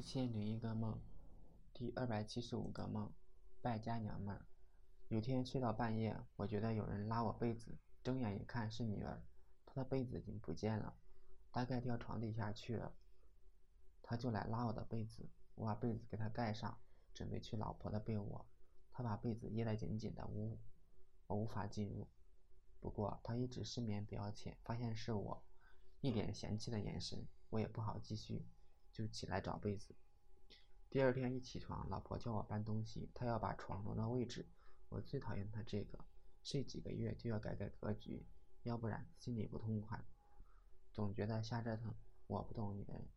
[0.00, 0.98] 一千零一个梦，
[1.74, 3.12] 第二百七十五个梦，
[3.60, 4.46] 败家娘们儿。
[5.08, 9.22] 有天睡到半夜，我觉得有人拉我被子，睁眼一看是女儿，
[9.66, 10.96] 她的被子已经不见了，
[11.50, 12.94] 大概掉床底下去了。
[14.00, 16.80] 她就来拉我的被子，我把被子给她盖上，
[17.12, 18.46] 准备去老婆的被窝。
[18.92, 20.58] 她把被子掖得紧紧的，呜
[21.26, 22.08] 我无法进入。
[22.80, 25.44] 不过她一直失眠比较浅，发现是我，
[26.00, 28.46] 一脸嫌弃的眼神，我也不好继续。
[28.92, 29.94] 就起来找被子。
[30.88, 34.48] 第二天一起床，老婆叫我搬东西，她要把床挪到位置。
[34.88, 36.04] 我最讨厌她这个，
[36.42, 38.26] 睡几个月就要改改格局，
[38.64, 40.04] 要不然心里不痛快，
[40.92, 41.94] 总觉得瞎折腾。
[42.26, 43.08] 我不懂女人。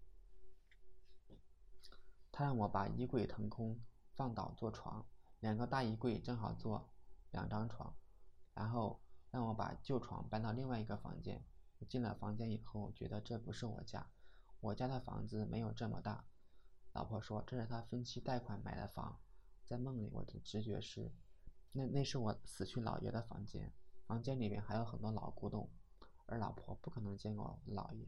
[2.32, 3.80] 她让我把衣柜腾空，
[4.14, 5.08] 放倒做床，
[5.40, 6.92] 两个大衣柜正好做
[7.32, 7.96] 两张床，
[8.54, 11.44] 然后让我把旧床搬到另外一个房间。
[11.80, 14.08] 我进了房间以后，觉得这不是我家。
[14.64, 16.24] 我家的房子没有这么大，
[16.94, 19.20] 老婆说这是她分期贷款买的房。
[19.66, 21.12] 在梦里，我的直觉是，
[21.74, 23.74] 那那是我死去姥爷的房间，
[24.08, 25.70] 房间里面还有很多老古董，
[26.28, 28.08] 而老婆不可能见过姥爷。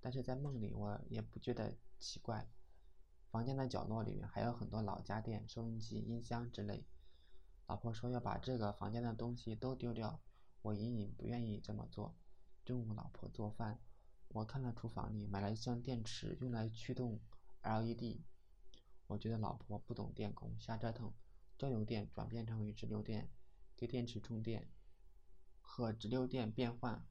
[0.00, 2.48] 但是在梦里，我也不觉得奇怪。
[3.32, 6.86] 房间的角落里面还有很多老家电、收音机、音箱之类。
[7.66, 10.20] 老婆说要把这个房间的东西都丢掉，
[10.62, 12.14] 我隐隐不愿意这么做。
[12.64, 13.80] 中午，老婆做饭。
[14.34, 17.20] 我看了厨房里买了一箱电池，用来驱动
[17.62, 18.20] LED。
[19.06, 21.14] 我觉得老婆不懂电工，瞎折腾。
[21.56, 23.30] 交流电转变成为直流电，
[23.76, 24.68] 给电池充电
[25.60, 27.06] 和直流电变换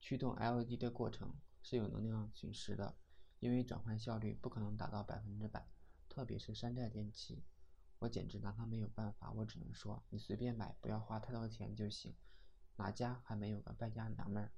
[0.00, 2.96] 驱动 LED 的过程是有能量损失的，
[3.38, 5.68] 因为转换效率不可能达到百分之百，
[6.08, 7.44] 特别是山寨电器。
[8.00, 12.12] 我简直拿他没有办法，我只能说你随便买，不要花太多钱就行。
[12.74, 14.50] 哪家还没有个败家娘们儿？